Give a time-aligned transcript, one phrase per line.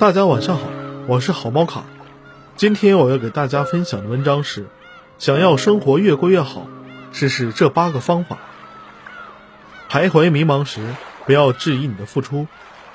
[0.00, 0.62] 大家晚上好，
[1.06, 1.84] 我是好猫卡。
[2.56, 4.64] 今天我要给大家分享的文章是：
[5.18, 6.66] 想要生活越过越好，
[7.12, 8.38] 试试这八个方法。
[9.90, 10.80] 徘徊迷茫时，
[11.26, 12.46] 不要质疑你的付出，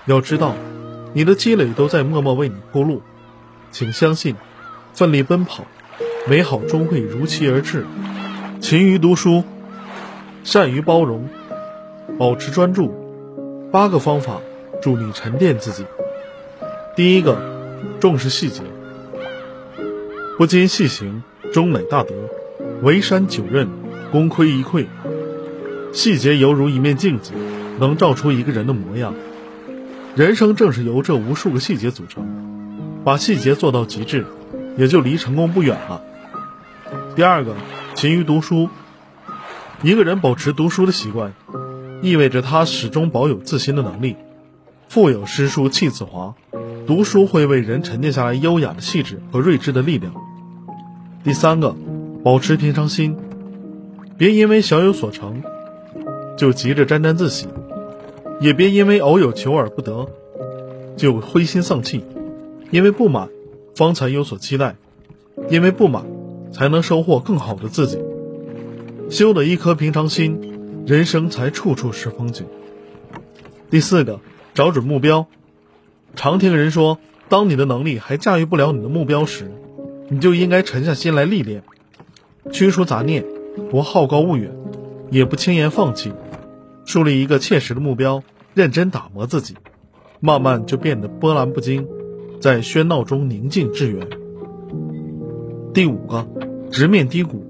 [0.06, 0.56] 要知道，
[1.14, 3.04] 你的积累都在默默为你铺路。
[3.70, 4.36] 请相信，
[4.96, 5.64] 奋力奔跑，
[6.28, 7.86] 美好终会如期而至。
[8.60, 9.44] 勤于读书，
[10.44, 11.30] 善于包容，
[12.18, 12.92] 保持专注。
[13.72, 14.40] 八个方法，
[14.82, 15.86] 助你沉淀自己。
[16.96, 17.38] 第一个，
[18.00, 18.62] 重视细节。
[20.38, 22.16] 不经细行，终乃大德。
[22.84, 23.68] 围山九仞，
[24.14, 24.86] 功亏一篑。
[25.92, 27.34] 细节犹如一面镜子，
[27.80, 29.14] 能照出一个人的模样。
[30.16, 32.26] 人生正是由这无数个细节组成，
[33.04, 34.26] 把细节做到极致，
[34.78, 36.02] 也就离成功不远了。
[37.18, 37.56] 第二个，
[37.94, 38.70] 勤于读书。
[39.82, 41.34] 一个人保持读书的习惯，
[42.02, 44.16] 意味着他始终保有自新的能力。
[44.88, 46.36] 腹有诗书气自华。
[46.88, 50.14] 读书会为人沉淀下来优雅的气质和睿智的力量。
[51.24, 51.76] 第三个，
[52.24, 53.18] 保持平常心，
[54.18, 55.42] 别因为小有所成
[56.38, 57.48] 就急着沾沾自喜，
[58.40, 60.08] 也别因为偶有求而不得
[60.96, 62.04] 就灰心丧气。
[62.72, 63.30] 因为不满，
[63.76, 64.76] 方才有所期待；
[65.50, 66.04] 因为不满，
[66.52, 68.00] 才能收获更好的自己。
[69.10, 72.46] 修得一颗平常心，人生才处处是风景。
[73.70, 74.20] 第四个，
[74.54, 75.26] 找准目标。
[76.16, 76.98] 常听人说，
[77.30, 79.52] 当你的能力还驾驭不了你的目标时，
[80.10, 81.64] 你就应该沉下心来历练，
[82.52, 83.26] 驱除杂念，
[83.70, 84.56] 不好高骛远，
[85.12, 86.14] 也不轻言放弃，
[86.86, 89.56] 树立一个切实的目标，认真打磨自己，
[90.20, 91.88] 慢慢就变得波澜不惊，
[92.40, 94.08] 在喧闹中宁静致远。
[95.74, 96.28] 第五个，
[96.72, 97.46] 直面低谷。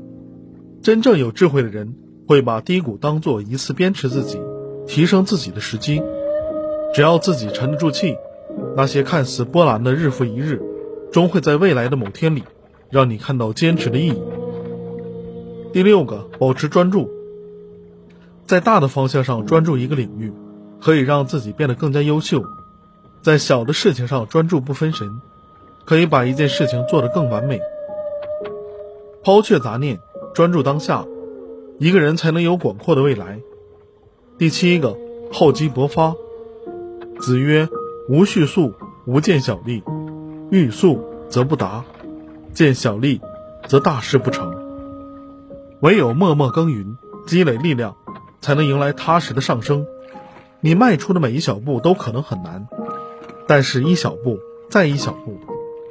[0.81, 1.95] 真正有智慧的人
[2.27, 4.39] 会把低谷当做一次鞭笞自己、
[4.87, 6.01] 提升自己的时机，
[6.93, 8.15] 只要自己沉得住气。
[8.77, 10.61] 那些看似波澜的日复一日，
[11.11, 12.43] 终会在未来的某天里，
[12.89, 14.21] 让你看到坚持的意义。
[15.71, 17.09] 第六个，保持专注，
[18.45, 20.33] 在大的方向上专注一个领域，
[20.81, 22.41] 可以让自己变得更加优秀；
[23.21, 25.21] 在小的事情上专注不分神，
[25.85, 27.61] 可以把一件事情做得更完美。
[29.23, 29.99] 抛却杂念，
[30.33, 31.05] 专注当下，
[31.79, 33.39] 一个人才能有广阔的未来。
[34.37, 34.97] 第七个，
[35.31, 36.13] 厚积薄发，
[37.21, 37.69] 子曰。
[38.07, 38.73] 无序速，
[39.05, 39.81] 无见小利；
[40.51, 41.83] 欲速则不达，
[42.53, 43.19] 见小利
[43.67, 44.53] 则大事不成。
[45.79, 47.95] 唯有默默耕耘，积累力量，
[48.41, 49.87] 才能迎来踏实的上升。
[50.61, 52.67] 你迈出的每一小步都可能很难，
[53.47, 54.39] 但是一小步
[54.69, 55.39] 再一小步，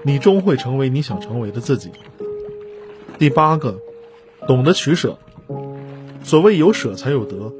[0.05, 1.91] 你终会成为你想成为的自己。
[3.19, 3.81] 第八个，
[4.47, 5.19] 懂得取舍。
[6.23, 7.53] 所谓有舍才有得，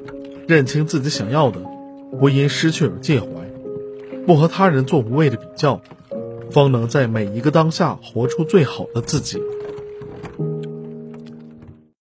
[0.47, 1.59] 认清自己想要的，
[2.21, 3.27] 不因失去而介怀。
[4.27, 5.81] 不和他人做无谓的比较，
[6.51, 9.41] 方能在每一个当下活出最好的自己。